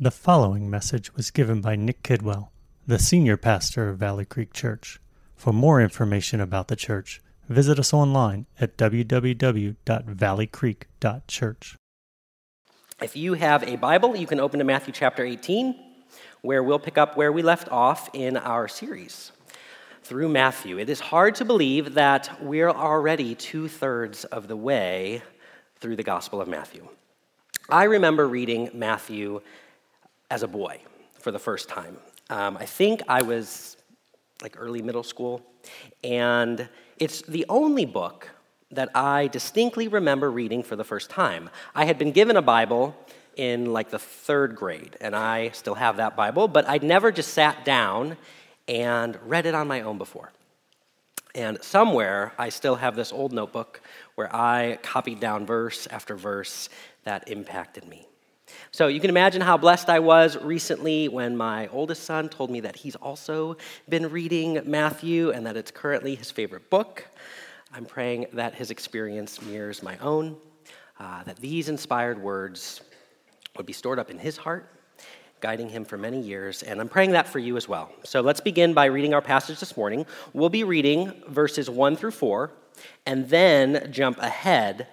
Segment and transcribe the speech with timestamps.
[0.00, 2.48] The following message was given by Nick Kidwell,
[2.84, 4.98] the senior pastor of Valley Creek Church.
[5.36, 11.76] For more information about the church, visit us online at www.valleycreek.church.
[13.00, 15.76] If you have a Bible, you can open to Matthew chapter 18,
[16.42, 19.30] where we'll pick up where we left off in our series
[20.02, 20.80] through Matthew.
[20.80, 25.22] It is hard to believe that we're already two thirds of the way
[25.76, 26.88] through the Gospel of Matthew.
[27.68, 29.40] I remember reading Matthew
[30.30, 30.80] as a boy
[31.18, 31.96] for the first time.
[32.30, 33.76] Um, I think I was
[34.42, 35.42] like early middle school,
[36.02, 38.28] and it's the only book
[38.70, 41.50] that I distinctly remember reading for the first time.
[41.74, 42.96] I had been given a Bible
[43.36, 47.32] in like the third grade, and I still have that Bible, but I'd never just
[47.34, 48.16] sat down
[48.68, 50.32] and read it on my own before.
[51.34, 53.80] And somewhere I still have this old notebook
[54.14, 56.68] where I copied down verse after verse
[57.04, 58.06] that impacted me.
[58.74, 62.58] So you can imagine how blessed I was recently when my oldest son told me
[62.58, 63.56] that he's also
[63.88, 67.06] been reading Matthew and that it's currently his favorite book.
[67.72, 70.36] I'm praying that his experience mirrors my own,
[70.98, 72.80] uh, that these inspired words
[73.56, 74.68] would be stored up in his heart,
[75.38, 77.92] guiding him for many years, and I'm praying that for you as well.
[78.02, 80.04] So let's begin by reading our passage this morning.
[80.32, 82.50] We'll be reading verses 1 through 4,
[83.06, 84.88] and then jump ahead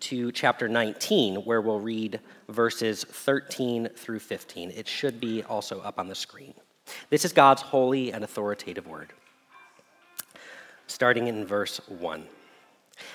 [0.00, 4.70] to chapter 19, where we'll read verses 13 through 15.
[4.70, 6.54] It should be also up on the screen.
[7.10, 9.12] This is God's holy and authoritative word.
[10.86, 12.26] Starting in verse 1.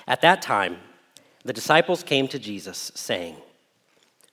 [0.06, 0.78] At that time,
[1.44, 3.36] the disciples came to Jesus, saying,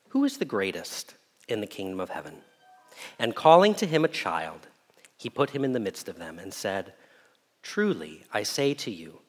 [0.09, 1.15] Who is the greatest
[1.47, 2.37] in the kingdom of heaven?
[3.19, 4.67] And calling to him a child,
[5.17, 6.93] he put him in the midst of them and said,
[7.61, 9.21] Truly, I say to you,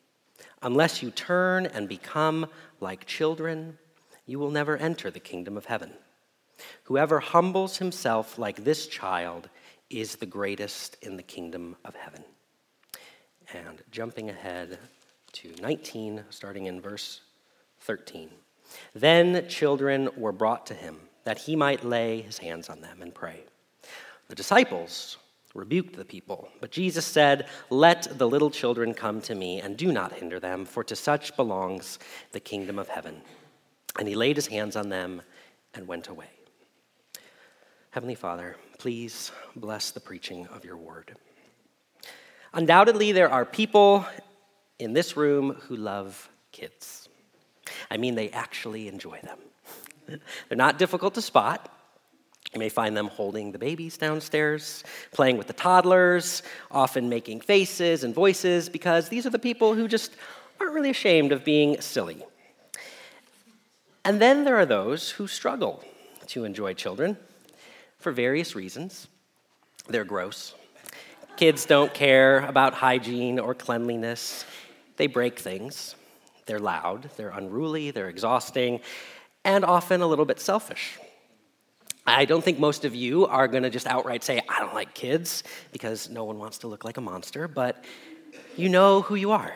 [0.62, 2.46] unless you turn and become
[2.80, 3.78] like children,
[4.26, 5.92] you will never enter the kingdom of heaven.
[6.84, 9.48] Whoever humbles himself like this child
[9.90, 12.24] is the greatest in the kingdom of heaven.
[13.52, 14.78] And jumping ahead
[15.32, 17.22] to 19, starting in verse
[17.80, 18.30] 13.
[18.94, 23.14] Then children were brought to him, that he might lay his hands on them and
[23.14, 23.40] pray.
[24.28, 25.16] The disciples
[25.58, 29.92] rebuked the people, but Jesus said, Let the little children come to me, and do
[29.92, 31.98] not hinder them, for to such belongs
[32.32, 33.20] the kingdom of heaven.
[33.98, 35.22] And he laid his hands on them
[35.74, 36.30] and went away.
[37.90, 41.16] Heavenly Father, please bless the preaching of your word.
[42.54, 44.06] Undoubtedly, there are people
[44.78, 47.08] in this room who love kids.
[47.90, 50.20] I mean, they actually enjoy them.
[50.48, 51.74] They're not difficult to spot.
[52.52, 54.82] You may find them holding the babies downstairs,
[55.12, 59.86] playing with the toddlers, often making faces and voices, because these are the people who
[59.86, 60.16] just
[60.58, 62.24] aren't really ashamed of being silly.
[64.04, 65.84] And then there are those who struggle
[66.28, 67.18] to enjoy children
[67.98, 69.08] for various reasons.
[69.86, 70.54] They're gross.
[71.36, 74.44] Kids don't care about hygiene or cleanliness.
[74.96, 75.94] They break things.
[76.46, 78.80] They're loud, they're unruly, they're exhausting,
[79.44, 80.98] and often a little bit selfish.
[82.08, 84.94] I don't think most of you are going to just outright say, I don't like
[84.94, 87.84] kids, because no one wants to look like a monster, but
[88.56, 89.54] you know who you are.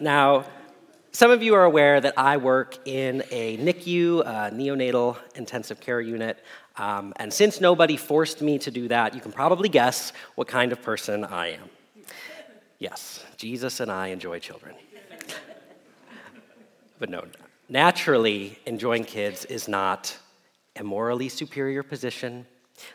[0.00, 0.46] Now,
[1.12, 6.00] some of you are aware that I work in a NICU, a neonatal intensive care
[6.00, 6.42] unit,
[6.76, 10.72] um, and since nobody forced me to do that, you can probably guess what kind
[10.72, 11.68] of person I am.
[12.78, 14.74] Yes, Jesus and I enjoy children.
[16.98, 17.26] but no,
[17.68, 20.16] naturally, enjoying kids is not
[20.76, 22.46] a morally superior position,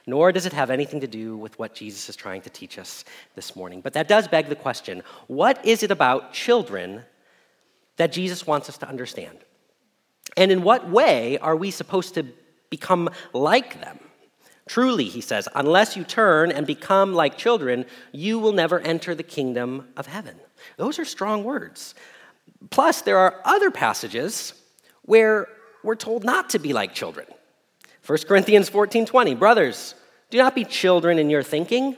[0.06, 3.06] nor does it have anything to do with what Jesus is trying to teach us
[3.36, 3.82] this morning.
[3.82, 7.04] But that does beg the question what is it about children
[7.98, 9.40] that Jesus wants us to understand?
[10.38, 12.26] And in what way are we supposed to
[12.70, 14.00] become like them?
[14.68, 19.24] Truly, he says, unless you turn and become like children, you will never enter the
[19.24, 20.36] kingdom of heaven.
[20.78, 21.96] Those are strong words.
[22.70, 24.54] Plus, there are other passages
[25.04, 25.48] where
[25.84, 27.26] we're told not to be like children.
[28.10, 29.94] 1 Corinthians 14 20, brothers,
[30.32, 31.96] do not be children in your thinking,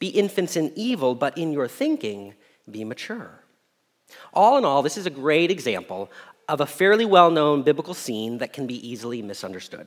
[0.00, 2.34] be infants in evil, but in your thinking,
[2.68, 3.44] be mature.
[4.32, 6.10] All in all, this is a great example
[6.48, 9.86] of a fairly well known biblical scene that can be easily misunderstood.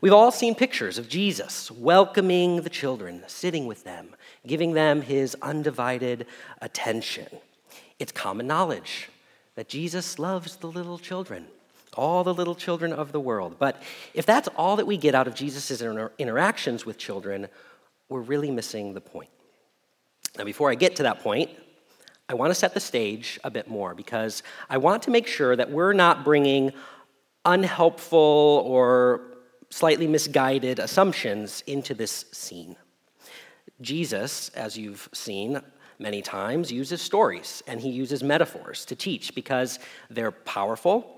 [0.00, 4.16] We've all seen pictures of Jesus welcoming the children, sitting with them,
[4.48, 6.26] giving them his undivided
[6.60, 7.28] attention.
[8.00, 9.10] It's common knowledge
[9.54, 11.46] that Jesus loves the little children
[11.94, 13.56] all the little children of the world.
[13.58, 13.82] But
[14.14, 17.48] if that's all that we get out of Jesus' inter- interactions with children,
[18.08, 19.30] we're really missing the point.
[20.36, 21.50] Now, before I get to that point,
[22.28, 25.56] I want to set the stage a bit more because I want to make sure
[25.56, 26.72] that we're not bringing
[27.44, 29.22] unhelpful or
[29.70, 32.76] slightly misguided assumptions into this scene.
[33.80, 35.60] Jesus, as you've seen
[35.98, 39.78] many times, uses stories and he uses metaphors to teach because
[40.10, 41.17] they're powerful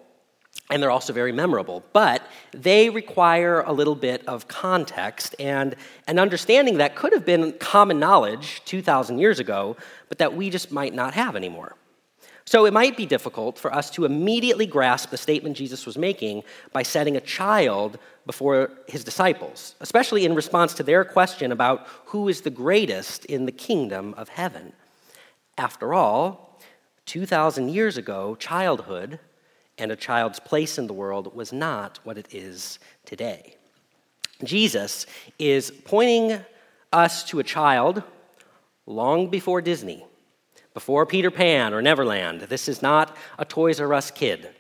[0.70, 1.82] and they're also very memorable.
[1.93, 5.75] But they require a little bit of context and
[6.06, 9.76] an understanding that could have been common knowledge 2,000 years ago,
[10.08, 11.76] but that we just might not have anymore.
[12.44, 16.43] So it might be difficult for us to immediately grasp the statement Jesus was making
[16.73, 22.29] by setting a child before his disciples, especially in response to their question about who
[22.29, 24.73] is the greatest in the kingdom of heaven.
[25.58, 26.58] After all,
[27.06, 29.20] 2,000 years ago, childhood
[29.81, 33.56] and a child's place in the world was not what it is today.
[34.44, 35.06] Jesus
[35.38, 36.38] is pointing
[36.93, 38.03] us to a child
[38.87, 40.05] long before Disney,
[40.75, 42.43] before Peter Pan or Neverland.
[42.43, 44.50] This is not a Toys R Us kid.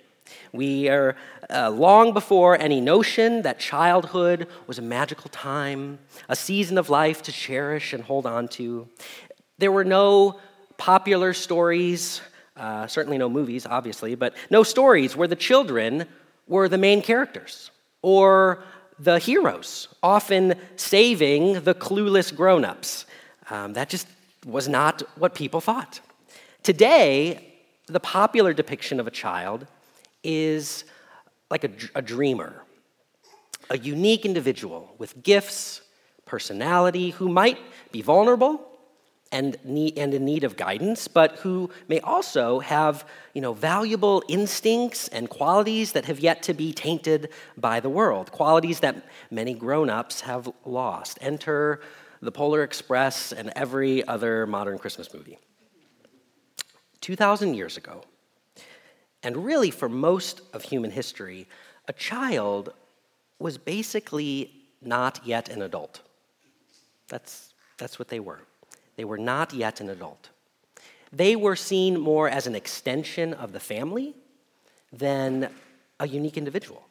[0.52, 1.16] We are
[1.48, 7.22] uh, long before any notion that childhood was a magical time, a season of life
[7.22, 8.88] to cherish and hold on to.
[9.58, 10.40] There were no
[10.76, 12.20] popular stories
[12.60, 16.06] uh, certainly no movies, obviously, but no stories where the children
[16.46, 17.70] were the main characters
[18.02, 18.62] or
[18.98, 23.06] the heroes, often saving the clueless grown ups.
[23.48, 24.06] Um, that just
[24.44, 26.00] was not what people thought.
[26.62, 27.54] Today,
[27.86, 29.66] the popular depiction of a child
[30.22, 30.84] is
[31.50, 32.62] like a, a dreamer,
[33.70, 35.80] a unique individual with gifts,
[36.26, 37.58] personality, who might
[37.90, 38.69] be vulnerable
[39.32, 44.22] and, need, and in need of guidance, but who may also have you know, valuable
[44.28, 49.54] instincts and qualities that have yet to be tainted by the world, qualities that many
[49.54, 51.18] grown ups have lost.
[51.20, 51.80] Enter
[52.20, 55.38] the Polar Express and every other modern Christmas movie.
[57.00, 58.02] 2,000 years ago,
[59.22, 61.46] and really for most of human history,
[61.88, 62.72] a child
[63.38, 64.50] was basically
[64.82, 66.00] not yet an adult.
[67.08, 68.40] That's, that's what they were.
[69.00, 70.28] They were not yet an adult.
[71.10, 74.14] They were seen more as an extension of the family
[74.92, 75.48] than
[75.98, 76.82] a unique individual.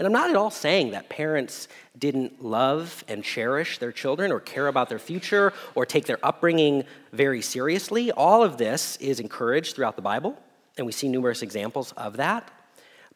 [0.00, 4.40] And I'm not at all saying that parents didn't love and cherish their children or
[4.40, 6.82] care about their future or take their upbringing
[7.12, 8.10] very seriously.
[8.10, 10.36] All of this is encouraged throughout the Bible,
[10.76, 12.50] and we see numerous examples of that.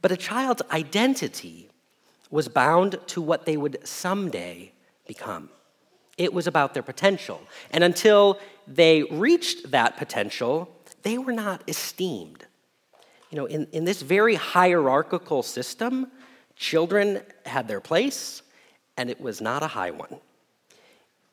[0.01, 1.69] But a child's identity
[2.31, 4.71] was bound to what they would someday
[5.05, 5.51] become.
[6.17, 7.41] It was about their potential.
[7.71, 10.71] And until they reached that potential,
[11.03, 12.47] they were not esteemed.
[13.31, 16.11] You know, in, in this very hierarchical system,
[16.57, 18.43] children had their place,
[18.97, 20.21] and it was not a high one.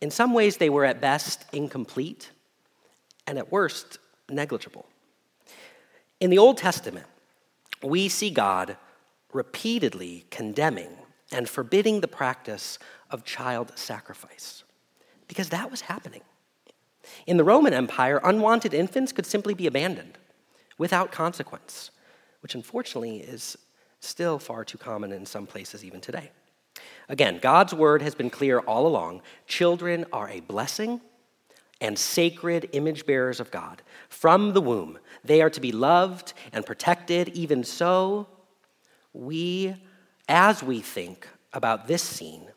[0.01, 2.31] In some ways, they were at best incomplete,
[3.27, 3.99] and at worst,
[4.29, 4.87] negligible.
[6.19, 7.05] In the Old Testament,
[7.83, 8.77] we see God
[9.31, 10.89] repeatedly condemning
[11.31, 12.79] and forbidding the practice
[13.11, 14.63] of child sacrifice
[15.31, 16.19] because that was happening.
[17.25, 20.17] In the Roman Empire, unwanted infants could simply be abandoned
[20.77, 21.89] without consequence,
[22.41, 23.57] which unfortunately is
[24.01, 26.31] still far too common in some places even today.
[27.07, 29.21] Again, God's word has been clear all along.
[29.47, 30.99] Children are a blessing
[31.79, 33.81] and sacred image bearers of God.
[34.09, 37.29] From the womb, they are to be loved and protected.
[37.29, 38.27] Even so,
[39.13, 39.77] we,
[40.27, 42.49] as we think about this scene,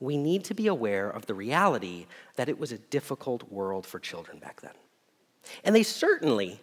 [0.00, 2.06] we need to be aware of the reality
[2.36, 4.72] that it was a difficult world for children back then.
[5.62, 6.60] And they certainly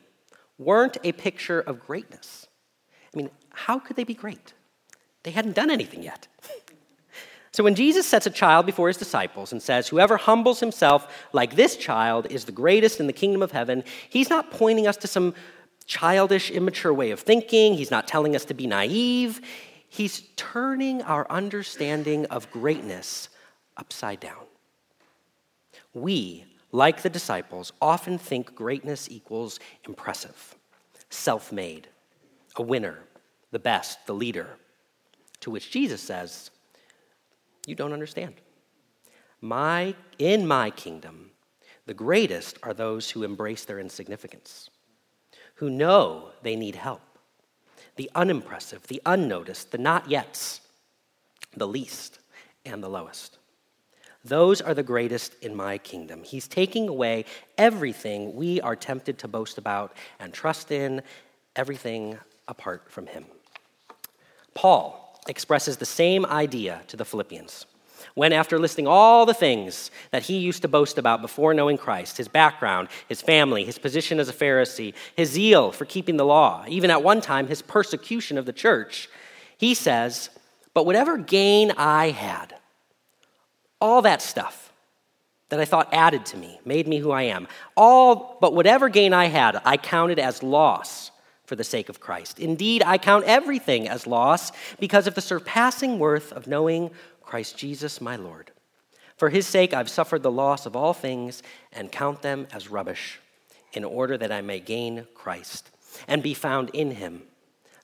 [0.57, 2.47] weren't a picture of greatness.
[3.13, 4.53] I mean, how could they be great?
[5.23, 6.27] They hadn't done anything yet.
[7.51, 11.55] so when Jesus sets a child before his disciples and says, Whoever humbles himself like
[11.55, 15.07] this child is the greatest in the kingdom of heaven, he's not pointing us to
[15.07, 15.35] some
[15.85, 17.75] childish, immature way of thinking.
[17.75, 19.41] He's not telling us to be naive.
[19.89, 23.29] He's turning our understanding of greatness
[23.77, 24.45] upside down.
[25.93, 30.55] We, like the disciples, often think greatness equals impressive,
[31.09, 31.87] self made,
[32.55, 32.99] a winner,
[33.51, 34.57] the best, the leader.
[35.41, 36.51] To which Jesus says,
[37.65, 38.35] You don't understand.
[39.39, 41.31] My, in my kingdom,
[41.85, 44.69] the greatest are those who embrace their insignificance,
[45.55, 47.01] who know they need help,
[47.97, 50.61] the unimpressive, the unnoticed, the not yets,
[51.55, 52.19] the least,
[52.65, 53.37] and the lowest.
[54.23, 56.23] Those are the greatest in my kingdom.
[56.23, 57.25] He's taking away
[57.57, 61.01] everything we are tempted to boast about and trust in,
[61.55, 63.25] everything apart from him.
[64.53, 67.65] Paul expresses the same idea to the Philippians
[68.15, 72.17] when, after listing all the things that he used to boast about before knowing Christ
[72.17, 76.65] his background, his family, his position as a Pharisee, his zeal for keeping the law,
[76.67, 79.09] even at one time his persecution of the church
[79.57, 80.29] he says,
[80.73, 82.55] But whatever gain I had,
[83.81, 84.71] all that stuff
[85.49, 89.13] that I thought added to me, made me who I am, all but whatever gain
[89.13, 91.11] I had, I counted as loss
[91.47, 92.39] for the sake of Christ.
[92.39, 98.01] Indeed, I count everything as loss because of the surpassing worth of knowing Christ Jesus
[98.01, 98.51] my Lord.
[99.15, 103.19] For his sake, I've suffered the loss of all things and count them as rubbish,
[103.71, 105.71] in order that I may gain Christ
[106.05, 107.23] and be found in him,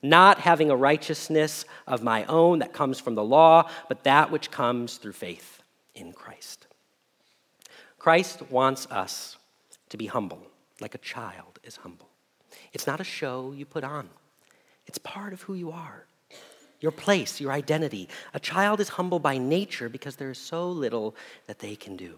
[0.01, 4.51] not having a righteousness of my own that comes from the law, but that which
[4.51, 5.61] comes through faith
[5.95, 6.67] in Christ.
[7.97, 9.37] Christ wants us
[9.87, 10.45] to be humble,
[10.81, 12.09] like a child is humble.
[12.73, 14.09] It's not a show you put on,
[14.85, 16.05] it's part of who you are.
[16.81, 18.09] Your place, your identity.
[18.33, 21.15] A child is humble by nature because there is so little
[21.47, 22.15] that they can do.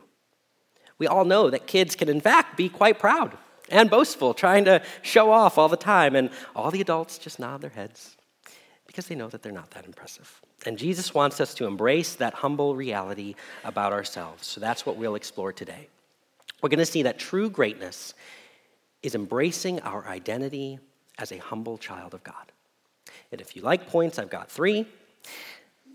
[0.97, 3.38] We all know that kids can, in fact, be quite proud
[3.69, 7.62] and boastful, trying to show off all the time, and all the adults just nod
[7.62, 8.15] their heads
[8.88, 10.41] because they know that they're not that impressive.
[10.65, 14.47] And Jesus wants us to embrace that humble reality about ourselves.
[14.47, 15.89] So that's what we'll explore today.
[16.62, 18.13] We're going to see that true greatness
[19.04, 20.80] is embracing our identity
[21.18, 22.52] as a humble child of God.
[23.32, 24.86] And if you like points, I've got three.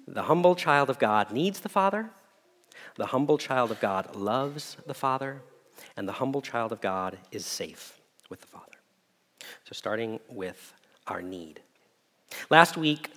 [0.06, 2.10] The humble child of God needs the Father,
[2.96, 5.42] the humble child of God loves the Father,
[5.96, 8.66] and the humble child of God is safe with the Father.
[9.64, 10.74] So, starting with
[11.06, 11.60] our need.
[12.50, 13.10] Last week,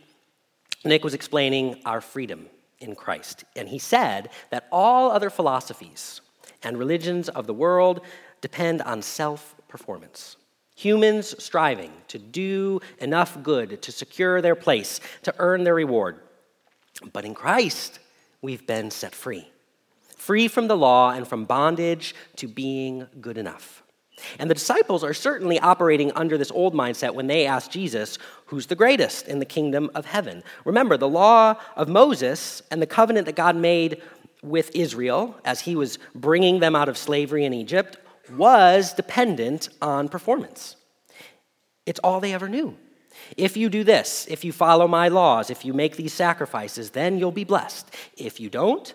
[0.86, 2.48] Nick was explaining our freedom
[2.80, 6.22] in Christ, and he said that all other philosophies
[6.62, 8.02] and religions of the world
[8.44, 10.36] depend on self performance.
[10.76, 16.20] Humans striving to do enough good to secure their place, to earn their reward.
[17.14, 18.00] But in Christ,
[18.42, 19.48] we've been set free.
[20.18, 23.82] Free from the law and from bondage to being good enough.
[24.40, 28.68] And the disciples are certainly operating under this old mindset when they ask Jesus, Who's
[28.68, 30.44] the greatest in the kingdom of heaven?
[30.66, 34.02] Remember, the law of Moses and the covenant that God made
[34.42, 37.98] with Israel as he was bringing them out of slavery in Egypt
[38.32, 40.76] was dependent on performance.
[41.86, 42.78] It's all they ever knew.
[43.38, 47.18] If you do this, if you follow my laws, if you make these sacrifices, then
[47.18, 47.94] you'll be blessed.
[48.18, 48.94] If you don't,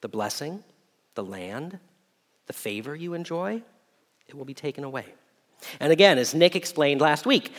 [0.00, 0.62] the blessing,
[1.14, 1.78] the land,
[2.46, 3.62] the favor you enjoy,
[4.28, 5.06] it will be taken away.
[5.78, 7.52] And again, as Nick explained last week,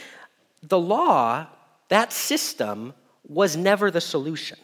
[0.63, 1.48] the law,
[1.89, 2.93] that system,
[3.27, 4.58] was never the solution.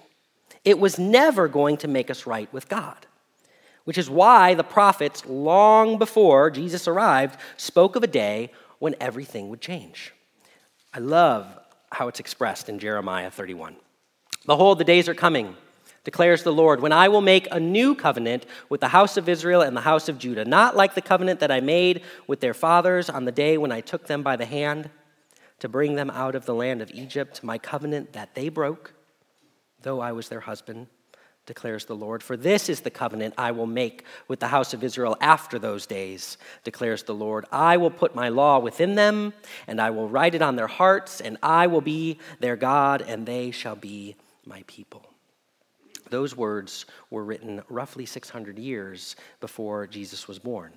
[0.63, 3.06] It was never going to make us right with God
[3.87, 9.47] which is why the prophets, long before Jesus arrived, spoke of a day when everything
[9.47, 10.13] would change.
[10.93, 11.47] I love
[11.93, 13.77] how it's expressed in Jeremiah 31.
[14.45, 15.55] Behold, the days are coming,
[16.03, 19.61] declares the Lord, when I will make a new covenant with the house of Israel
[19.61, 23.09] and the house of Judah, not like the covenant that I made with their fathers
[23.09, 24.89] on the day when I took them by the hand
[25.59, 28.95] to bring them out of the land of Egypt, my covenant that they broke,
[29.83, 30.87] though I was their husband
[31.47, 32.21] declares the Lord.
[32.21, 35.87] For this is the covenant I will make with the house of Israel after those
[35.87, 37.45] days, declares the Lord.
[37.51, 39.33] I will put my law within them,
[39.65, 43.25] and I will write it on their hearts, and I will be their God, and
[43.25, 45.03] they shall be my people.
[46.09, 50.73] Those words were written roughly 600 years before Jesus was born.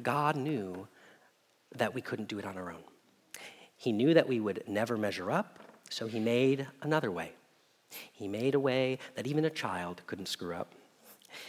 [0.00, 0.86] God knew
[1.74, 2.84] that we couldn't do it on our own.
[3.76, 5.58] He knew that we would never measure up,
[5.90, 7.32] so he made another way.
[8.12, 10.72] He made a way that even a child couldn't screw up.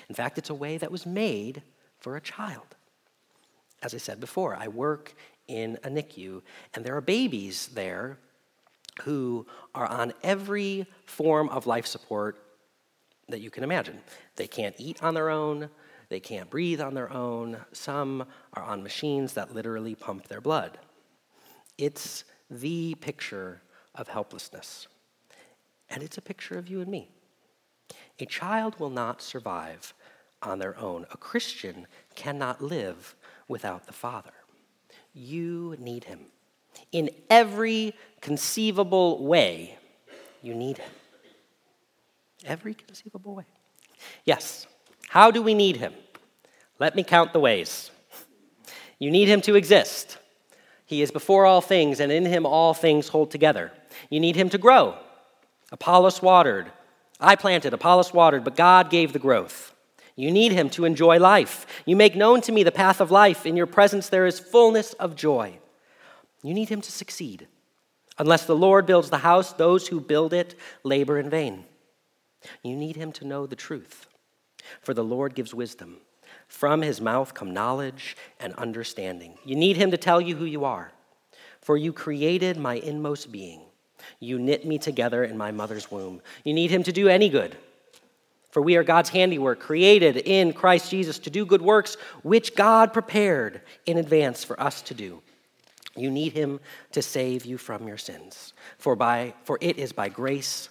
[0.10, 1.62] In fact, it's a way that was made
[2.00, 2.76] for a child.
[3.82, 5.14] As I said before, I work
[5.48, 6.42] in a NICU,
[6.74, 8.18] and there are babies there
[9.04, 12.42] who are on every form of life support
[13.28, 14.00] that you can imagine.
[14.36, 15.70] They can't eat on their own,
[16.10, 17.58] they can't breathe on their own.
[17.72, 20.78] Some are on machines that literally pump their blood.
[21.78, 23.62] It's the picture
[23.96, 24.88] of helplessness.
[25.90, 27.10] And it's a picture of you and me.
[28.20, 29.94] A child will not survive
[30.42, 31.06] on their own.
[31.12, 33.16] A Christian cannot live
[33.48, 34.32] without the Father.
[35.14, 36.20] You need him.
[36.92, 39.78] In every conceivable way,
[40.42, 40.92] you need him.
[42.46, 43.46] Every conceivable way.
[44.26, 44.68] Yes.
[45.08, 45.94] How do we need him?
[46.80, 47.92] Let me count the ways.
[49.00, 50.18] You need him to exist.
[50.86, 53.72] He is before all things, and in him all things hold together.
[54.10, 54.96] You need him to grow.
[55.72, 56.72] Apollos watered.
[57.20, 59.74] I planted, Apollos watered, but God gave the growth.
[60.16, 61.66] You need him to enjoy life.
[61.86, 63.46] You make known to me the path of life.
[63.46, 65.60] In your presence there is fullness of joy.
[66.42, 67.48] You need him to succeed.
[68.18, 71.66] Unless the Lord builds the house, those who build it labor in vain.
[72.64, 74.08] You need him to know the truth.
[74.82, 75.98] For the Lord gives wisdom.
[76.48, 79.38] From his mouth come knowledge and understanding.
[79.44, 80.92] You need him to tell you who you are.
[81.60, 83.62] For you created my inmost being.
[84.20, 86.22] You knit me together in my mother's womb.
[86.44, 87.58] You need him to do any good.
[88.52, 92.94] For we are God's handiwork, created in Christ Jesus to do good works, which God
[92.94, 95.22] prepared in advance for us to do.
[95.98, 96.60] You need him
[96.92, 98.54] to save you from your sins.
[98.78, 100.70] For, by, for it is by grace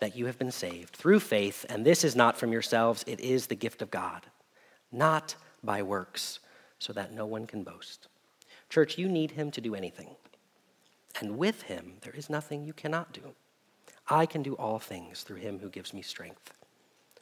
[0.00, 3.46] that you have been saved, through faith, and this is not from yourselves, it is
[3.46, 4.22] the gift of God,
[4.92, 6.38] not by works,
[6.78, 8.08] so that no one can boast.
[8.68, 10.14] Church, you need him to do anything.
[11.20, 13.34] And with him, there is nothing you cannot do.
[14.08, 16.52] I can do all things through him who gives me strength.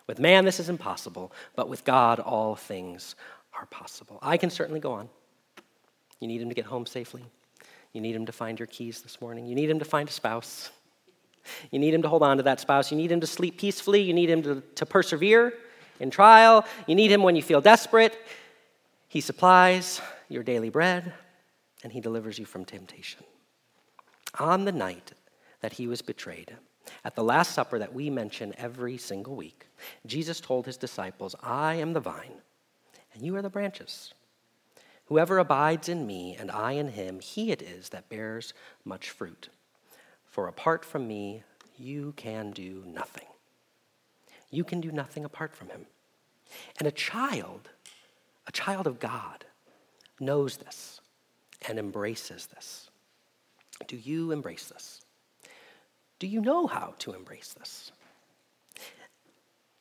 [0.07, 3.17] With man, this is impossible, but with God, all things
[3.55, 4.19] are possible.
[4.21, 5.09] I can certainly go on.
[6.21, 7.25] You need him to get home safely.
[7.93, 9.47] You need him to find your keys this morning.
[9.47, 10.71] You need him to find a spouse.
[11.71, 12.91] You need him to hold on to that spouse.
[12.91, 14.03] You need him to sleep peacefully.
[14.03, 15.55] You need him to, to persevere
[16.01, 16.65] in trial.
[16.87, 18.19] You need him when you feel desperate.
[19.09, 21.13] He supplies your daily bread
[21.83, 23.23] and he delivers you from temptation.
[24.39, 25.13] On the night
[25.61, 26.57] that he was betrayed,
[27.05, 29.67] at the Last Supper that we mention every single week,
[30.07, 32.43] Jesus told his disciples, I am the vine,
[33.13, 34.13] and you are the branches.
[35.07, 39.51] Whoever abides in me and I in him, he it is that bears much fruit.
[40.25, 41.43] For apart from me,
[41.77, 43.27] you can do nothing.
[44.51, 45.87] You can do nothing apart from him.
[46.79, 47.71] And a child,
[48.47, 49.45] a child of God,
[50.21, 51.01] knows this
[51.69, 52.91] and embraces this.
[53.87, 55.01] Do you embrace this?
[56.19, 57.93] Do you know how to embrace this?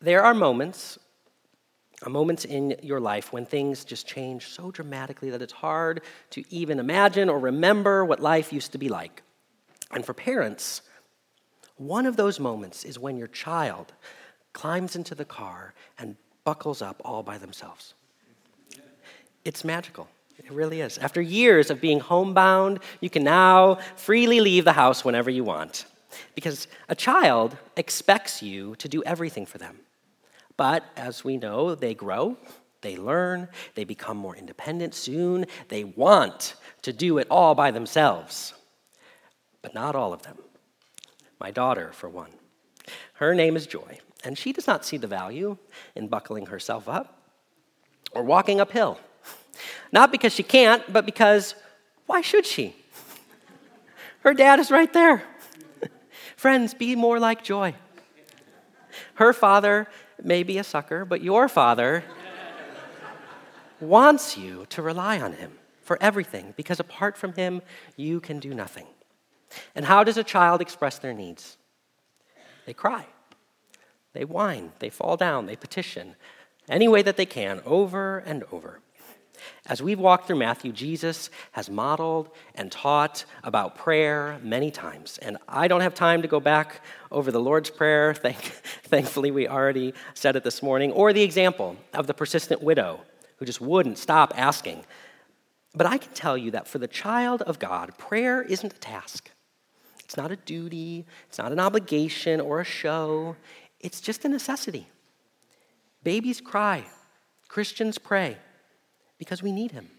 [0.02, 1.00] There are moments,
[2.06, 6.44] uh, moments in your life when things just change so dramatically that it's hard to
[6.50, 9.22] even imagine or remember what life used to be like.
[9.92, 10.82] And for parents,
[11.78, 13.94] one of those moments is when your child
[14.52, 17.94] climbs into the car and buckles up all by themselves.
[19.46, 20.08] It's magical.
[20.38, 20.98] It really is.
[20.98, 25.86] After years of being homebound, you can now freely leave the house whenever you want.
[26.36, 29.80] Because a child expects you to do everything for them.
[30.58, 32.38] But as we know, they grow,
[32.82, 34.94] they learn, they become more independent.
[34.94, 38.54] Soon they want to do it all by themselves.
[39.62, 40.38] But not all of them.
[41.40, 42.32] My daughter, for one.
[43.14, 45.58] Her name is Joy, and she does not see the value
[45.96, 47.18] in buckling herself up
[48.12, 49.00] or walking uphill
[49.92, 51.56] not because she can't, but because
[52.06, 52.76] why should she?
[54.20, 55.24] Her dad is right there.
[56.38, 57.76] Friends, be more like Joy.
[59.16, 59.88] Her father
[60.24, 62.04] may be a sucker, but your father
[63.80, 67.62] wants you to rely on him for everything because apart from him,
[67.98, 68.88] you can do nothing.
[69.76, 71.58] And how does a child express their needs?
[72.66, 73.06] They cry,
[74.14, 76.16] they whine, they fall down, they petition
[76.70, 78.80] any way that they can over and over.
[79.66, 85.18] As we've walked through Matthew, Jesus has modeled and taught about prayer many times.
[85.20, 88.14] And I don't have time to go back over the Lord's Prayer.
[88.14, 88.38] Thank,
[88.84, 93.02] thankfully, we already said it this morning, or the example of the persistent widow
[93.38, 94.84] who just wouldn't stop asking.
[95.76, 99.32] But I can tell you that for the child of God, prayer isn't a task.
[100.04, 103.36] It's not a duty, it's not an obligation or a show,
[103.80, 104.88] it's just a necessity.
[106.04, 106.84] Babies cry,
[107.48, 108.38] Christians pray
[109.18, 109.90] because we need him.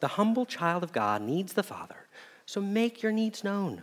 [0.00, 2.06] The humble child of God needs the Father.
[2.46, 3.82] So make your needs known.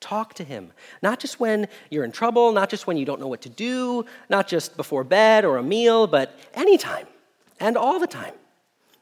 [0.00, 0.72] Talk to him.
[1.02, 4.04] Not just when you're in trouble, not just when you don't know what to do,
[4.28, 7.06] not just before bed or a meal, but anytime
[7.60, 8.34] and all the time.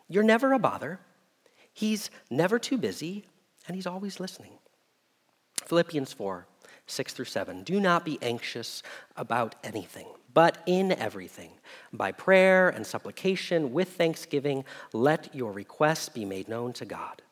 [0.09, 1.01] You're never a bother.
[1.73, 3.25] He's never too busy,
[3.67, 4.53] and he's always listening.
[5.65, 6.47] Philippians 4
[6.87, 7.63] 6 through 7.
[7.63, 8.83] Do not be anxious
[9.17, 11.53] about anything but in everything,
[11.93, 17.23] by prayer and supplication with thanksgiving, let your requests be made known to God.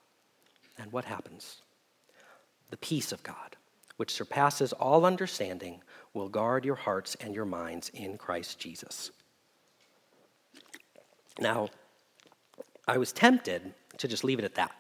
[0.79, 1.62] And what happens?
[2.71, 3.57] The peace of God,
[3.97, 5.83] which surpasses all understanding,
[6.15, 9.11] will guard your hearts and your minds in Christ Jesus.
[11.41, 11.69] Now,
[12.87, 14.73] I was tempted to just leave it at that.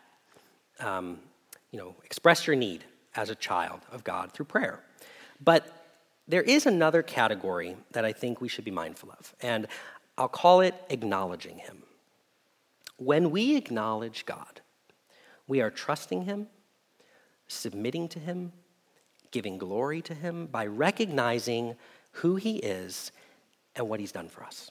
[0.80, 1.20] Um,
[1.70, 2.84] you know, express your need
[3.16, 4.80] as a child of God through prayer.
[5.42, 5.81] But
[6.32, 9.66] there is another category that I think we should be mindful of, and
[10.16, 11.82] I'll call it acknowledging Him.
[12.96, 14.62] When we acknowledge God,
[15.46, 16.46] we are trusting Him,
[17.48, 18.52] submitting to Him,
[19.30, 21.76] giving glory to Him by recognizing
[22.12, 23.12] who He is
[23.76, 24.70] and what He's done for us.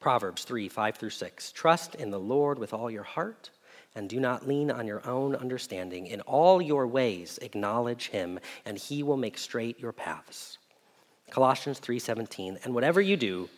[0.00, 1.52] Proverbs 3 5 through 6.
[1.52, 3.50] Trust in the Lord with all your heart
[3.94, 6.06] and do not lean on your own understanding.
[6.06, 10.58] In all your ways acknowledge him, and he will make straight your paths.
[11.30, 13.48] Colossians 3:17 And whatever you do,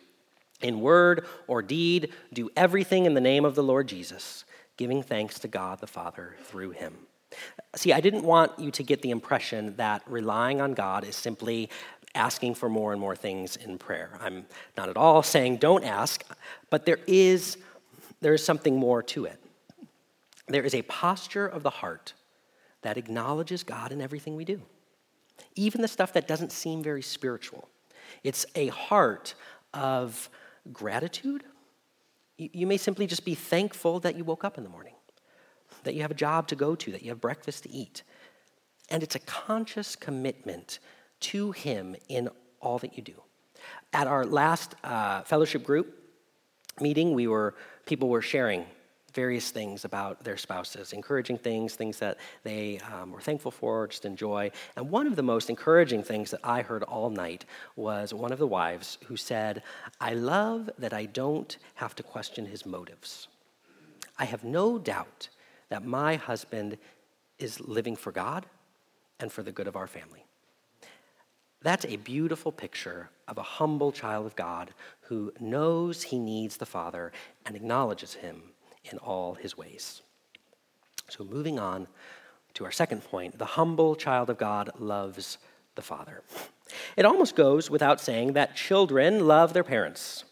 [0.61, 4.45] in word or deed, do everything in the name of the Lord Jesus,
[4.77, 7.07] giving thanks to God the Father through him.
[7.75, 11.69] See, I didn't want you to get the impression that relying on God is simply
[12.15, 14.17] asking for more and more things in prayer.
[14.21, 14.45] I'm
[14.77, 16.23] not at all saying don't ask,
[16.69, 17.57] but there is,
[18.21, 19.42] there is something more to it.
[20.47, 22.13] There is a posture of the heart
[22.81, 24.61] that acknowledges God in everything we do,
[25.55, 27.69] even the stuff that doesn't seem very spiritual.
[28.23, 29.35] It's a heart
[29.73, 30.29] of
[30.71, 31.43] gratitude.
[32.37, 34.95] You may simply just be thankful that you woke up in the morning,
[35.83, 38.03] that you have a job to go to, that you have breakfast to eat.
[38.89, 40.79] And it's a conscious commitment
[41.21, 42.29] to Him in
[42.59, 43.15] all that you do.
[43.93, 45.99] At our last uh, fellowship group
[46.81, 48.65] meeting, we were people were sharing
[49.13, 54.05] various things about their spouses, encouraging things, things that they um, were thankful for, just
[54.05, 54.51] enjoy.
[54.75, 57.45] And one of the most encouraging things that I heard all night
[57.75, 59.63] was one of the wives who said,
[59.99, 63.27] I love that I don't have to question his motives.
[64.17, 65.29] I have no doubt
[65.69, 66.77] that my husband
[67.39, 68.45] is living for God
[69.19, 70.25] and for the good of our family.
[71.61, 76.65] That's a beautiful picture of a humble child of God who knows he needs the
[76.65, 77.11] Father
[77.45, 78.52] and acknowledges him
[78.91, 80.01] in all his ways.
[81.09, 81.87] So, moving on
[82.53, 85.37] to our second point the humble child of God loves
[85.75, 86.23] the Father.
[86.95, 90.23] It almost goes without saying that children love their parents.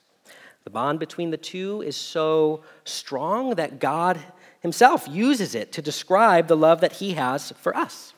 [0.64, 4.20] The bond between the two is so strong that God
[4.62, 8.14] himself uses it to describe the love that he has for us.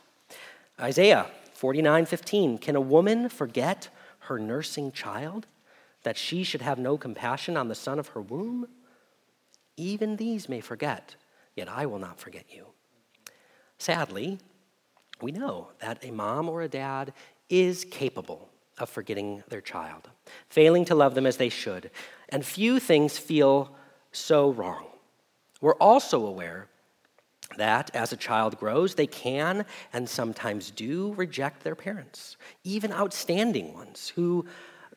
[0.80, 5.48] Isaiah 49:15 Can a woman forget her nursing child
[6.04, 8.68] that she should have no compassion on the son of her womb?
[9.78, 11.16] Even these may forget,
[11.56, 12.68] yet I will not forget you.
[13.78, 14.40] Sadly,
[15.22, 17.14] we know that a mom or a dad
[17.50, 20.10] is capable of forgetting their child,
[20.50, 21.92] failing to love them as they should,
[22.30, 23.76] and few things feel
[24.12, 24.86] so wrong.
[25.62, 26.68] We're also aware
[27.58, 33.74] that as a child grows, they can and sometimes do reject their parents, even outstanding
[33.74, 34.46] ones who,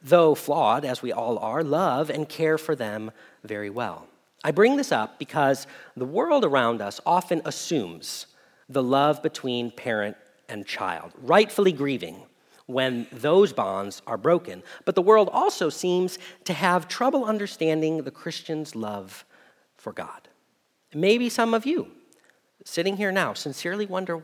[0.02, 3.10] though flawed, as we all are, love and care for them
[3.44, 4.06] very well.
[4.46, 8.26] I bring this up because the world around us often assumes
[8.68, 10.16] the love between parent
[10.48, 12.22] and child, rightfully grieving
[12.66, 14.62] when those bonds are broken.
[14.84, 19.24] But the world also seems to have trouble understanding the Christian's love
[19.74, 20.28] for God.
[20.94, 21.88] Maybe some of you
[22.64, 24.22] sitting here now sincerely wonder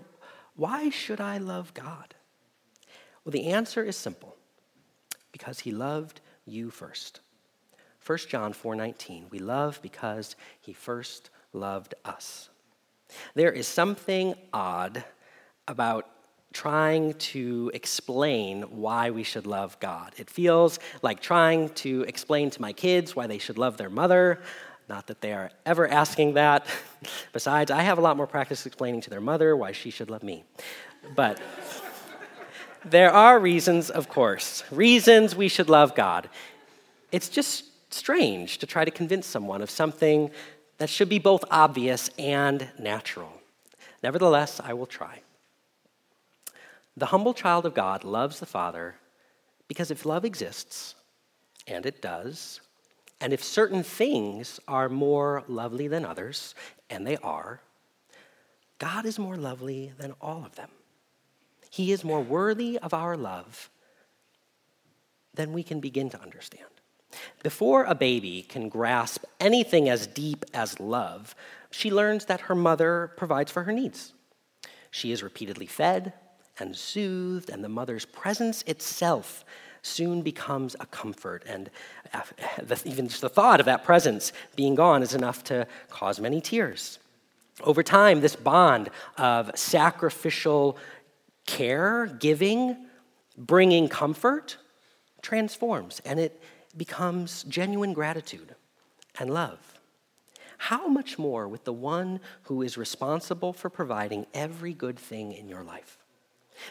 [0.54, 2.14] why should I love God?
[3.24, 4.36] Well, the answer is simple
[5.32, 7.18] because he loved you first.
[8.04, 12.48] 1 John 4:19, we love because he first loved us.
[13.34, 15.04] There is something odd
[15.68, 16.08] about
[16.52, 20.12] trying to explain why we should love God.
[20.16, 24.40] It feels like trying to explain to my kids why they should love their mother.
[24.88, 26.66] Not that they are ever asking that.
[27.32, 30.22] Besides, I have a lot more practice explaining to their mother why she should love
[30.22, 30.44] me.
[31.14, 31.40] But
[32.84, 36.28] there are reasons, of course, reasons we should love God.
[37.10, 40.30] It's just strange to try to convince someone of something
[40.78, 43.32] that should be both obvious and natural.
[44.02, 45.22] Nevertheless, I will try.
[46.96, 48.96] The humble child of God loves the Father
[49.68, 50.94] because if love exists,
[51.66, 52.60] and it does,
[53.20, 56.54] and if certain things are more lovely than others,
[56.90, 57.60] and they are,
[58.78, 60.70] God is more lovely than all of them.
[61.70, 63.70] He is more worthy of our love
[65.34, 66.71] than we can begin to understand.
[67.42, 71.34] Before a baby can grasp anything as deep as love,
[71.70, 74.12] she learns that her mother provides for her needs.
[74.90, 76.12] She is repeatedly fed
[76.58, 79.44] and soothed, and the mother's presence itself
[79.82, 81.42] soon becomes a comfort.
[81.46, 81.70] And
[82.14, 82.22] uh,
[82.84, 86.98] even just the thought of that presence being gone is enough to cause many tears.
[87.62, 90.78] Over time, this bond of sacrificial
[91.46, 92.76] care, giving,
[93.36, 94.56] bringing comfort
[95.20, 96.42] transforms, and it
[96.76, 98.54] becomes genuine gratitude
[99.18, 99.58] and love.
[100.58, 105.48] How much more with the one who is responsible for providing every good thing in
[105.48, 105.98] your life?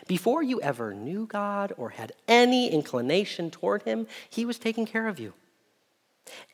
[0.07, 5.07] Before you ever knew God or had any inclination toward Him, He was taking care
[5.07, 5.33] of you.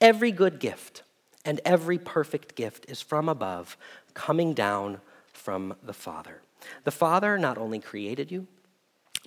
[0.01, 1.03] Every good gift
[1.45, 3.77] and every perfect gift is from above,
[4.13, 4.99] coming down
[5.31, 6.41] from the Father.
[6.83, 8.47] The Father not only created you,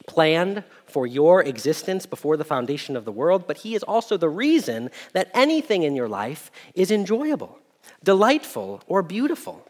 [0.07, 4.29] planned for your existence before the foundation of the world, but He is also the
[4.29, 7.59] reason that anything in your life is enjoyable,
[8.03, 9.67] delightful, or beautiful.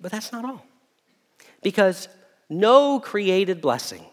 [0.00, 0.66] But that's not all.
[1.62, 2.08] Because
[2.48, 4.04] no created blessing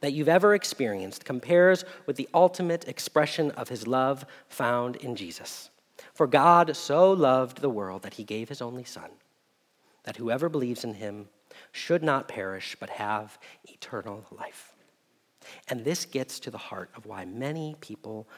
[0.00, 5.70] that you've ever experienced compares with the ultimate expression of His love found in Jesus.
[6.12, 9.10] For God so loved the world that He gave His only Son,
[10.04, 11.28] that whoever believes in Him
[11.72, 14.74] should not perish, but have eternal life.
[15.68, 18.28] And this gets to the heart of why many people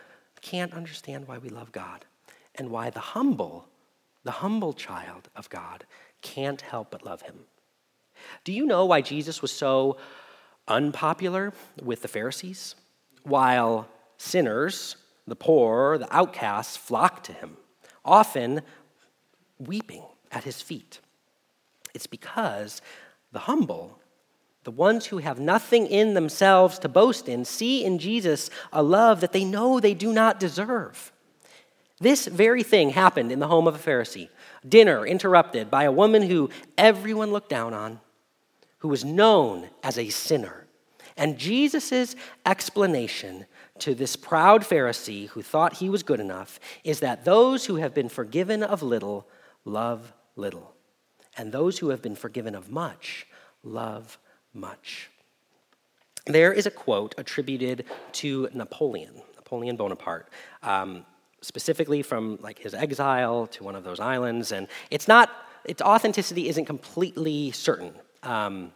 [0.40, 2.04] can't understand why we love God
[2.54, 3.66] and why the humble,
[4.22, 5.84] the humble child of God,
[6.22, 7.40] can't help but love him.
[8.44, 9.98] Do you know why Jesus was so
[10.68, 12.74] unpopular with the Pharisees?
[13.24, 17.56] While sinners, the poor, the outcasts flocked to him,
[18.04, 18.62] often
[19.58, 21.00] weeping at his feet.
[21.94, 22.80] It's because
[23.34, 23.98] the humble,
[24.62, 29.20] the ones who have nothing in themselves to boast in, see in Jesus a love
[29.20, 31.12] that they know they do not deserve.
[32.00, 34.28] This very thing happened in the home of a Pharisee.
[34.66, 38.00] Dinner interrupted by a woman who everyone looked down on,
[38.78, 40.66] who was known as a sinner.
[41.16, 42.16] And Jesus'
[42.46, 43.46] explanation
[43.80, 47.94] to this proud Pharisee who thought he was good enough is that those who have
[47.94, 49.28] been forgiven of little
[49.64, 50.73] love little,
[51.36, 53.26] and those who have been forgiven of much
[53.62, 54.18] love
[54.52, 55.10] much.
[56.26, 60.28] There is a quote attributed to Napoleon, Napoleon Bonaparte.
[60.62, 61.04] Um,
[61.44, 65.30] specifically from like his exile to one of those islands and it's not
[65.66, 67.92] its authenticity isn't completely certain
[68.22, 68.72] um,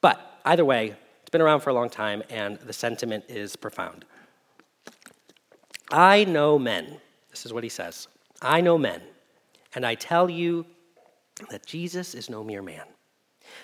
[0.00, 4.04] but either way it's been around for a long time and the sentiment is profound
[5.90, 6.98] i know men
[7.30, 8.06] this is what he says
[8.40, 9.02] i know men
[9.74, 10.64] and i tell you
[11.50, 12.86] that jesus is no mere man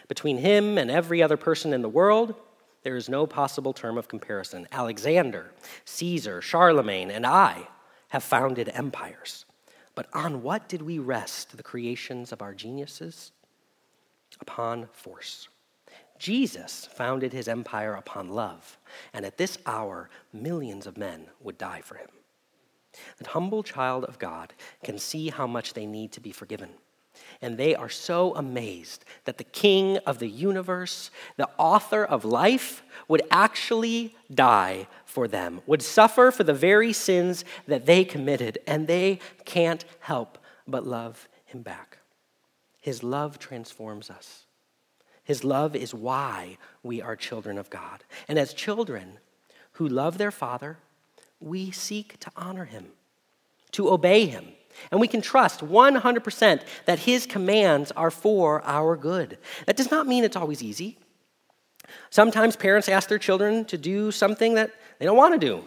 [0.09, 2.35] between him and every other person in the world
[2.83, 5.53] there is no possible term of comparison alexander
[5.85, 7.67] caesar charlemagne and i
[8.11, 9.45] have founded empires.
[9.95, 13.33] But on what did we rest the creations of our geniuses?
[14.41, 15.49] Upon force.
[16.19, 18.79] Jesus founded his empire upon love,
[19.15, 22.09] and at this hour, millions of men would die for him.
[23.19, 24.53] The humble child of God
[24.83, 26.71] can see how much they need to be forgiven
[27.43, 32.83] and they are so amazed that the king of the universe, the author of life,
[33.09, 38.87] would actually die for them, would suffer for the very sins that they committed, and
[38.87, 41.99] they can't help but love him back.
[42.81, 44.45] His love transforms us.
[45.25, 48.05] His love is why we are children of God.
[48.29, 49.19] And as children
[49.73, 50.79] who love their Father,
[51.41, 52.89] we seek to honor him,
[53.73, 54.53] to obey him
[54.91, 59.39] and we can trust 100% that His commands are for our good.
[59.67, 60.99] That does not mean it's always easy.
[62.11, 65.65] Sometimes parents ask their children to do something that they don't want to do,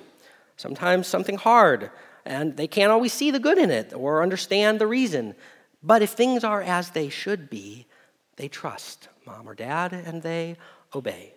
[0.57, 1.91] sometimes something hard,
[2.25, 5.35] and they can't always see the good in it or understand the reason.
[5.81, 7.85] But if things are as they should be,
[8.37, 10.57] they trust mom or dad and they
[10.95, 11.33] obey.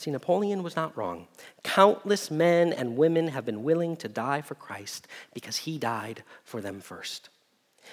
[0.00, 1.26] See, Napoleon was not wrong.
[1.62, 6.62] Countless men and women have been willing to die for Christ because he died for
[6.62, 7.28] them first.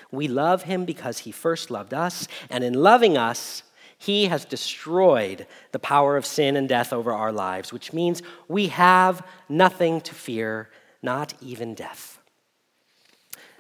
[0.10, 3.64] We love him because he first loved us, and in loving us,
[3.98, 8.68] he has destroyed the power of sin and death over our lives, which means we
[8.68, 10.70] have nothing to fear,
[11.02, 12.20] not even death.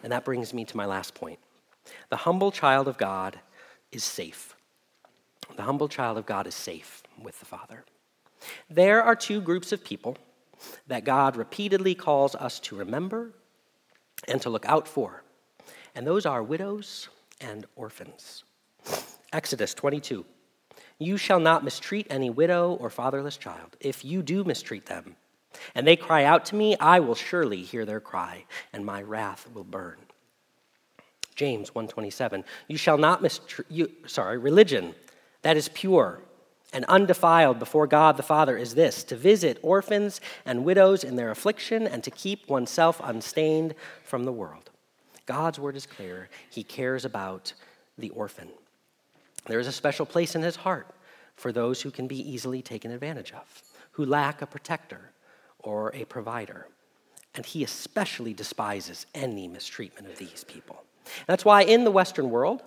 [0.03, 1.39] And that brings me to my last point.
[2.07, 3.41] The humble child of God
[3.91, 4.55] is safe.
[5.57, 7.83] The humble child of God is safe with the Father.
[8.69, 10.17] There are two groups of people
[10.87, 13.33] that God repeatedly calls us to remember
[14.27, 15.23] and to look out for,
[15.95, 18.43] and those are widows and orphans.
[19.31, 20.25] Exodus 22
[20.99, 23.75] You shall not mistreat any widow or fatherless child.
[23.79, 25.15] If you do mistreat them,
[25.75, 29.47] and they cry out to me, I will surely hear their cry, and my wrath
[29.53, 29.97] will burn.
[31.35, 34.95] James 127 You shall not mistreat you sorry, religion
[35.43, 36.21] that is pure
[36.73, 41.31] and undefiled before God the Father is this to visit orphans and widows in their
[41.31, 44.69] affliction and to keep oneself unstained from the world.
[45.25, 46.29] God's word is clear.
[46.49, 47.53] He cares about
[47.97, 48.49] the orphan.
[49.45, 50.87] There is a special place in his heart
[51.35, 55.11] for those who can be easily taken advantage of, who lack a protector
[55.59, 56.67] or a provider.
[57.35, 60.83] And he especially despises any mistreatment of these people.
[61.27, 62.63] That's why in the Western world,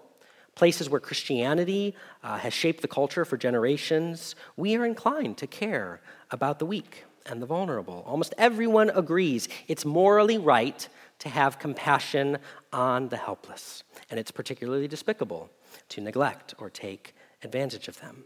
[0.61, 6.03] places where Christianity uh, has shaped the culture for generations, we are inclined to care
[6.31, 8.05] about the weak and the vulnerable.
[8.07, 10.87] Almost everyone agrees it's morally right
[11.21, 12.37] to have compassion
[12.75, 15.49] on the helpless, and it's particularly despicable
[15.89, 18.25] to neglect or take advantage of them.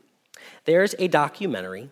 [0.64, 1.88] There's a documentary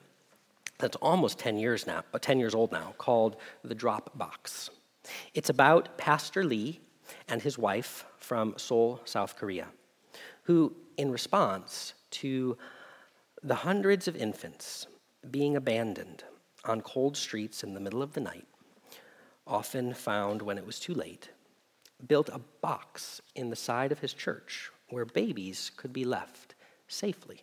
[0.78, 4.70] that's almost 10 years now, uh, 10 years old now, called The Drop Box.
[5.34, 6.80] It's about Pastor Lee
[7.28, 9.68] and his wife from Seoul, South Korea
[10.42, 12.56] who, in response to
[13.42, 14.86] the hundreds of infants
[15.30, 16.24] being abandoned
[16.64, 18.46] on cold streets in the middle of the night,
[19.46, 21.30] often found when it was too late,
[22.06, 26.54] built a box in the side of his church where babies could be left
[26.86, 27.42] safely.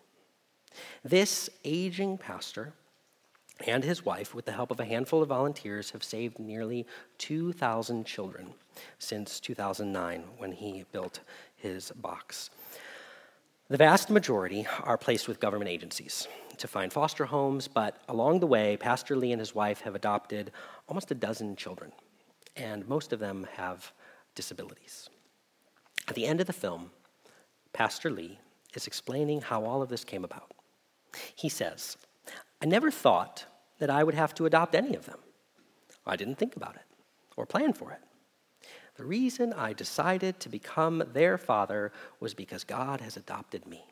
[1.03, 2.73] This aging pastor
[3.67, 6.85] and his wife, with the help of a handful of volunteers, have saved nearly
[7.17, 8.53] 2,000 children
[8.99, 11.19] since 2009 when he built
[11.57, 12.49] his box.
[13.69, 16.27] The vast majority are placed with government agencies
[16.57, 20.51] to find foster homes, but along the way, Pastor Lee and his wife have adopted
[20.87, 21.91] almost a dozen children,
[22.55, 23.93] and most of them have
[24.33, 25.11] disabilities.
[26.07, 26.89] At the end of the film,
[27.71, 28.39] Pastor Lee
[28.73, 30.51] is explaining how all of this came about.
[31.35, 31.95] He says,
[32.63, 33.45] I never thought
[33.77, 35.19] that I would have to adopt any of them.
[36.07, 36.87] I didn't think about it
[37.37, 38.01] or plan for it.
[38.99, 43.85] The reason I decided to become their father was because God has adopted me.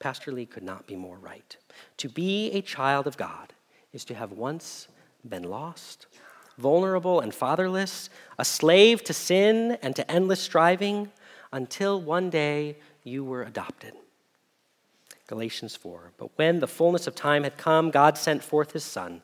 [0.00, 1.56] Pastor Lee could not be more right.
[1.98, 3.52] To be a child of God
[3.92, 4.88] is to have once
[5.28, 6.08] been lost,
[6.58, 11.12] vulnerable and fatherless, a slave to sin and to endless striving,
[11.52, 13.92] until one day you were adopted.
[15.28, 16.14] Galatians 4.
[16.18, 19.22] But when the fullness of time had come, God sent forth his Son,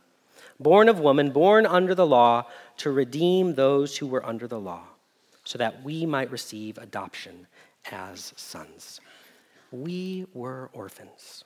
[0.58, 2.46] born of woman, born under the law,
[2.78, 4.84] to redeem those who were under the law,
[5.44, 7.46] so that we might receive adoption
[7.90, 9.00] as sons.
[9.70, 11.44] We were orphans,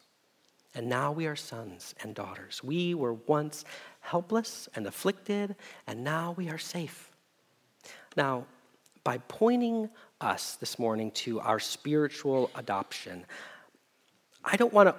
[0.75, 2.63] and now we are sons and daughters.
[2.63, 3.65] We were once
[4.01, 7.11] helpless and afflicted, and now we are safe.
[8.17, 8.47] Now,
[9.03, 9.89] by pointing
[10.21, 13.25] us this morning to our spiritual adoption,
[14.45, 14.95] I don't want to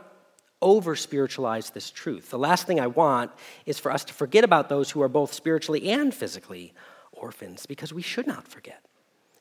[0.62, 2.30] over spiritualize this truth.
[2.30, 3.32] The last thing I want
[3.66, 6.74] is for us to forget about those who are both spiritually and physically
[7.12, 8.84] orphans, because we should not forget.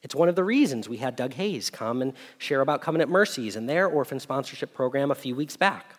[0.02, 3.56] It's one of the reasons we had Doug Hayes come and share about Covenant Mercies
[3.56, 5.94] and their orphan sponsorship program a few weeks back.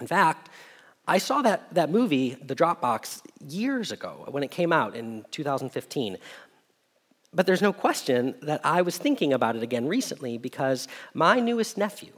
[0.00, 0.48] In fact,
[1.06, 6.18] I saw that, that movie, The Dropbox, years ago when it came out in 2015.
[7.32, 11.76] But there's no question that I was thinking about it again recently because my newest
[11.76, 12.12] nephew,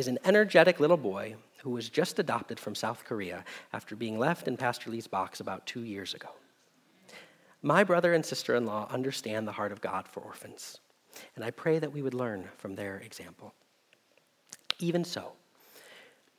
[0.00, 4.48] is an energetic little boy who was just adopted from South Korea after being left
[4.48, 6.30] in Pastor Lee's box about two years ago.
[7.60, 10.80] My brother and sister in law understand the heart of God for orphans,
[11.36, 13.52] and I pray that we would learn from their example.
[14.78, 15.32] Even so,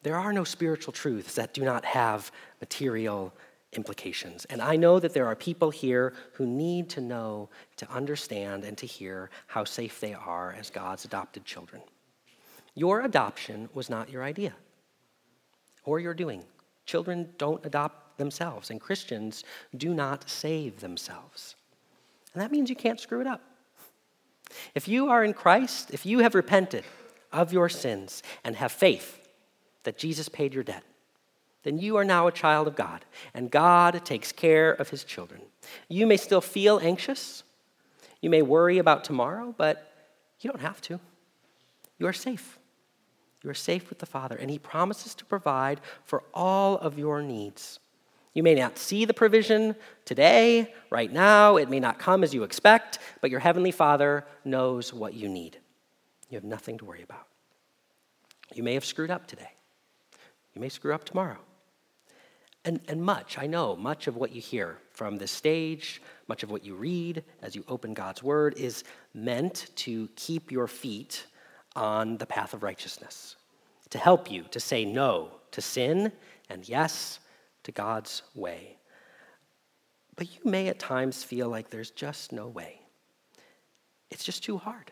[0.02, 3.32] there are no spiritual truths that do not have material
[3.74, 4.46] implications.
[4.46, 8.76] And I know that there are people here who need to know, to understand, and
[8.80, 11.84] to hear how safe they are as God's adopted children.
[12.76, 14.54] Your adoption was not your idea
[15.84, 16.44] or your doing.
[16.86, 19.44] Children don't adopt themselves, and Christians
[19.76, 21.56] do not save themselves.
[22.34, 23.42] And that means you can't screw it up.
[24.76, 26.84] If you are in Christ, if you have repented
[27.32, 29.30] of your sins and have faith
[29.84, 30.84] that Jesus paid your debt,
[31.64, 35.42] then you are now a child of God, and God takes care of his children.
[35.88, 37.44] You may still feel anxious,
[38.22, 39.92] you may worry about tomorrow, but
[40.40, 41.00] you don't have to.
[41.98, 42.58] You are safe.
[43.44, 47.22] You are safe with the Father, and He promises to provide for all of your
[47.22, 47.80] needs.
[48.34, 49.76] You may not see the provision
[50.06, 51.58] today, right now.
[51.58, 55.58] It may not come as you expect, but your Heavenly Father knows what you need.
[56.30, 57.28] You have nothing to worry about.
[58.54, 59.52] You may have screwed up today.
[60.54, 61.40] You may screw up tomorrow.
[62.64, 66.52] And, and much, I know, much of what you hear from this stage, much of
[66.52, 71.26] what you read as you open God's Word is meant to keep your feet
[71.76, 73.36] on the path of righteousness,
[73.90, 76.12] to help you to say no to sin
[76.50, 77.20] and yes
[77.64, 78.78] to God's way.
[80.16, 82.82] But you may at times feel like there's just no way.
[84.10, 84.92] It's just too hard.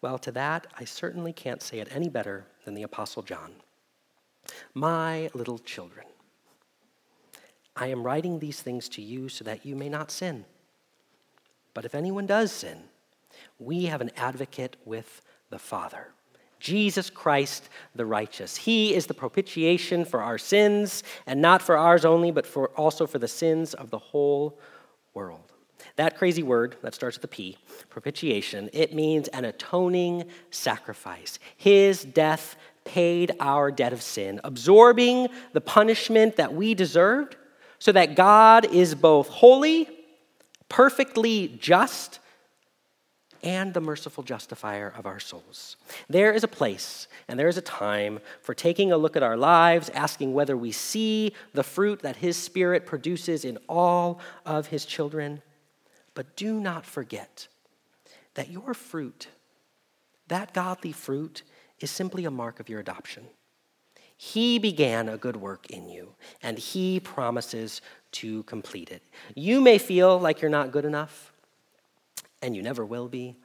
[0.00, 3.52] Well, to that, I certainly can't say it any better than the Apostle John.
[4.74, 6.06] My little children,
[7.76, 10.44] I am writing these things to you so that you may not sin.
[11.72, 12.78] But if anyone does sin,
[13.58, 15.22] we have an advocate with
[15.54, 16.08] the Father.
[16.58, 18.56] Jesus Christ the righteous.
[18.56, 23.06] He is the propitiation for our sins, and not for ours only, but for also
[23.06, 24.58] for the sins of the whole
[25.14, 25.52] world.
[25.94, 27.56] That crazy word that starts with a P,
[27.88, 31.38] propitiation, it means an atoning sacrifice.
[31.56, 37.36] His death paid our debt of sin, absorbing the punishment that we deserved,
[37.78, 39.88] so that God is both holy,
[40.68, 42.18] perfectly just,
[43.44, 45.76] and the merciful justifier of our souls.
[46.08, 49.36] There is a place and there is a time for taking a look at our
[49.36, 54.86] lives, asking whether we see the fruit that His Spirit produces in all of His
[54.86, 55.42] children.
[56.14, 57.46] But do not forget
[58.32, 59.28] that your fruit,
[60.28, 61.42] that godly fruit,
[61.80, 63.24] is simply a mark of your adoption.
[64.16, 67.82] He began a good work in you, and He promises
[68.12, 69.02] to complete it.
[69.34, 71.33] You may feel like you're not good enough
[72.44, 73.36] and you never will be.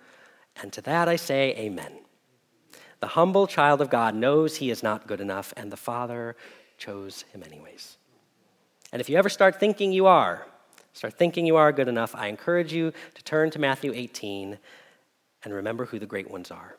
[0.61, 1.99] And to that I say, Amen.
[2.99, 6.35] The humble child of God knows he is not good enough, and the Father
[6.77, 7.97] chose him anyways.
[8.91, 10.45] And if you ever start thinking you are,
[10.93, 14.57] start thinking you are good enough, I encourage you to turn to Matthew 18
[15.43, 16.75] and remember who the great ones are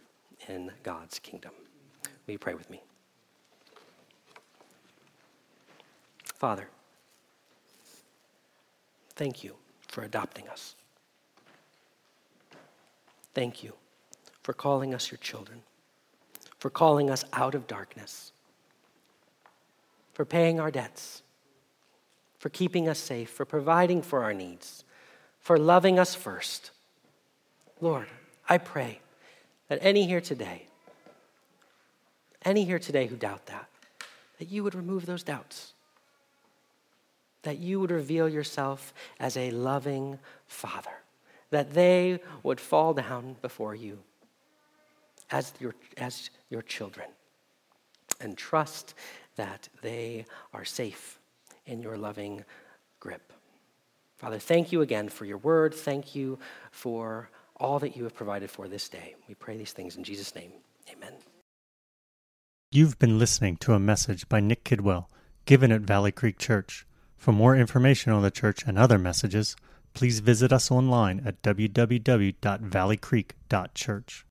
[0.46, 1.52] in God's kingdom.
[2.26, 2.82] Will you pray with me?
[6.24, 6.68] Father,
[9.14, 9.56] thank you
[9.88, 10.74] for adopting us.
[13.34, 13.74] Thank you
[14.42, 15.62] for calling us your children,
[16.58, 18.32] for calling us out of darkness,
[20.12, 21.22] for paying our debts,
[22.38, 24.84] for keeping us safe, for providing for our needs,
[25.38, 26.70] for loving us first.
[27.80, 28.08] Lord,
[28.48, 29.00] I pray
[29.68, 30.66] that any here today,
[32.44, 33.68] any here today who doubt that,
[34.38, 35.74] that you would remove those doubts
[37.42, 40.90] that you would reveal yourself as a loving Father,
[41.50, 43.98] that they would fall down before you
[45.30, 47.08] as your, as your children
[48.20, 48.94] and trust
[49.36, 51.18] that they are safe
[51.66, 52.44] in your loving
[52.98, 53.32] grip.
[54.16, 55.72] Father, thank you again for your word.
[55.72, 56.38] Thank you
[56.70, 59.14] for all that you have provided for this day.
[59.28, 60.52] We pray these things in Jesus' name.
[60.92, 61.14] Amen.
[62.70, 65.06] You've been listening to a message by Nick Kidwell
[65.44, 66.86] given at Valley Creek Church.
[67.16, 69.56] For more information on the church and other messages,
[69.94, 74.24] please visit us online at www.valleycreek.church.